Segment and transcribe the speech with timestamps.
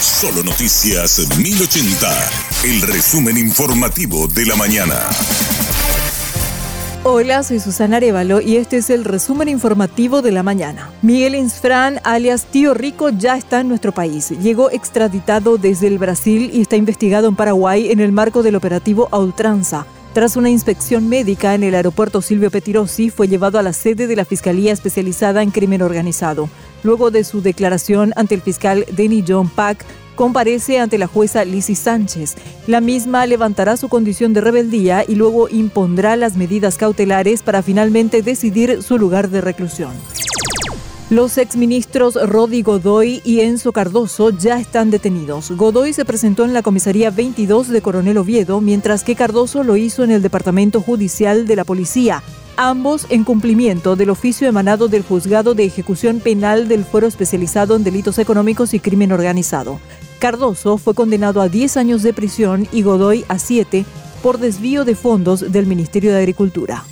[0.00, 2.30] Solo Noticias 1080,
[2.64, 5.08] el resumen informativo de la mañana.
[7.02, 10.90] Hola, soy Susana Arevalo y este es el resumen informativo de la mañana.
[11.00, 14.28] Miguel Insfran, alias Tío Rico, ya está en nuestro país.
[14.38, 19.08] Llegó extraditado desde el Brasil y está investigado en Paraguay en el marco del operativo
[19.12, 19.86] a ultranza.
[20.16, 24.16] Tras una inspección médica en el aeropuerto Silvio Petirosi, fue llevado a la sede de
[24.16, 26.48] la Fiscalía Especializada en Crimen Organizado.
[26.86, 31.74] Luego de su declaración ante el fiscal Denny John Pack, comparece ante la jueza Lizzie
[31.74, 32.36] Sánchez.
[32.68, 38.22] La misma levantará su condición de rebeldía y luego impondrá las medidas cautelares para finalmente
[38.22, 39.90] decidir su lugar de reclusión.
[41.08, 45.52] Los exministros Rodi Godoy y Enzo Cardoso ya están detenidos.
[45.52, 50.02] Godoy se presentó en la comisaría 22 de Coronel Oviedo, mientras que Cardoso lo hizo
[50.02, 52.22] en el Departamento Judicial de la Policía
[52.56, 57.84] ambos en cumplimiento del oficio emanado del Juzgado de Ejecución Penal del Foro Especializado en
[57.84, 59.78] Delitos Económicos y Crimen Organizado.
[60.18, 63.84] Cardoso fue condenado a 10 años de prisión y Godoy a 7
[64.22, 66.84] por desvío de fondos del Ministerio de Agricultura.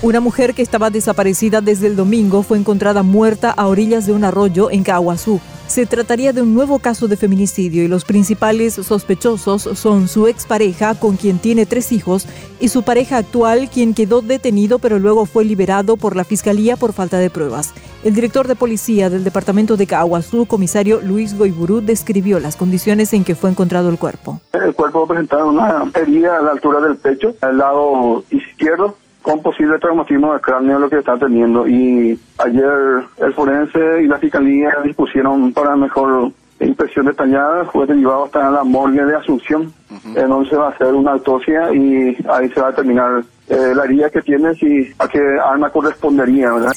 [0.00, 4.22] Una mujer que estaba desaparecida desde el domingo fue encontrada muerta a orillas de un
[4.22, 5.40] arroyo en Caguazú.
[5.66, 10.94] Se trataría de un nuevo caso de feminicidio y los principales sospechosos son su expareja,
[10.94, 12.28] con quien tiene tres hijos,
[12.60, 16.92] y su pareja actual, quien quedó detenido pero luego fue liberado por la fiscalía por
[16.92, 17.74] falta de pruebas.
[18.04, 23.24] El director de policía del departamento de Caguazú, comisario Luis Goiburú, describió las condiciones en
[23.24, 24.40] que fue encontrado el cuerpo.
[24.52, 28.94] El cuerpo presentaba una herida a la altura del pecho, al lado izquierdo,
[29.28, 34.16] con posible traumatismo de cráneo lo que está teniendo y ayer el forense y la
[34.16, 39.70] fiscalía dispusieron para mejor impresión detallada, fue derivado hasta la morgue de Asunción,
[40.16, 43.74] en donde se va a hacer una autopsia y ahí se va a determinar eh,
[43.76, 46.72] la herida que tiene y a qué arma correspondería, ¿verdad?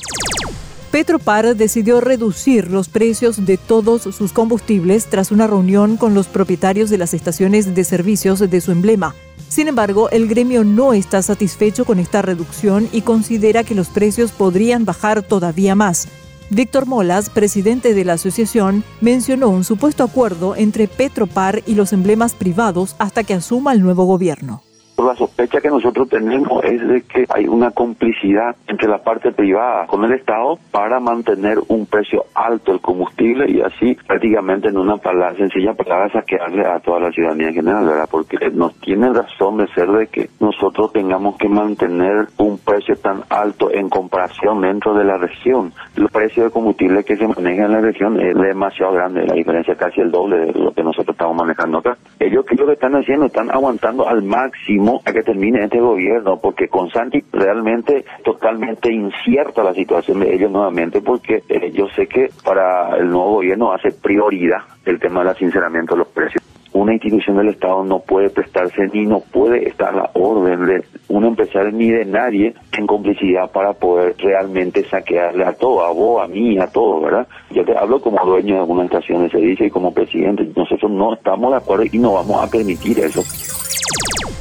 [0.91, 6.89] Petropar decidió reducir los precios de todos sus combustibles tras una reunión con los propietarios
[6.89, 9.16] de las estaciones de servicios de su emblema.
[9.52, 14.31] Sin embargo, el gremio no está satisfecho con esta reducción y considera que los precios
[14.31, 16.07] podrían bajar todavía más.
[16.50, 22.34] Víctor Molas, presidente de la asociación, mencionó un supuesto acuerdo entre Petropar y los emblemas
[22.34, 24.63] privados hasta que asuma el nuevo gobierno.
[24.97, 29.88] La sospecha que nosotros tenemos es de que hay una complicidad entre la parte privada
[29.88, 34.97] con el Estado para mantener un precio alto del combustible y así prácticamente en una
[34.97, 38.07] palabra, sencilla palabra saquearle a toda la ciudadanía en general, ¿verdad?
[38.12, 43.24] Porque nos tiene razón de ser de que nosotros tengamos que mantener un precio tan
[43.30, 45.74] alto en comparación dentro de la región.
[45.96, 49.74] El precio de combustible que se maneja en la región es demasiado grande, la diferencia
[49.74, 51.97] es casi el doble de lo que nosotros estamos manejando acá.
[52.19, 56.40] Ellos que lo que están haciendo están aguantando al máximo a que termine este gobierno,
[56.40, 62.07] porque con Santi realmente totalmente incierta la situación de ellos nuevamente, porque eh, yo sé
[62.07, 66.44] que para el nuevo gobierno hace prioridad el tema del sinceramiento de los precios.
[66.74, 70.85] Una institución del Estado no puede prestarse ni no puede estar a la orden de
[71.09, 76.24] un empresario ni de nadie en complicidad para poder realmente saquearle a todo, a vos,
[76.24, 77.28] a mí, a todo, ¿verdad?
[77.50, 80.50] Yo te hablo como dueño de alguna estación de servicio y como presidente.
[80.56, 83.22] Nosotros no estamos de acuerdo y no vamos a permitir eso.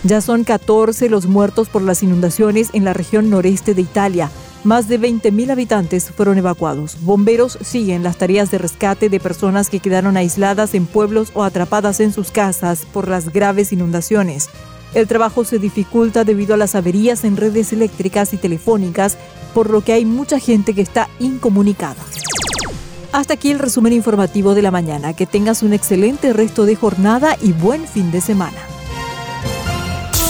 [0.03, 4.31] Ya son 14 los muertos por las inundaciones en la región noreste de Italia.
[4.65, 6.99] Más de 20.000 habitantes fueron evacuados.
[7.01, 12.01] Bomberos siguen las tareas de rescate de personas que quedaron aisladas en pueblos o atrapadas
[12.01, 14.49] en sus casas por las graves inundaciones.
[14.95, 19.17] El trabajo se dificulta debido a las averías en redes eléctricas y telefónicas,
[19.55, 22.03] por lo que hay mucha gente que está incomunicada.
[23.13, 25.15] Hasta aquí el resumen informativo de la mañana.
[25.15, 28.70] Que tengas un excelente resto de jornada y buen fin de semana.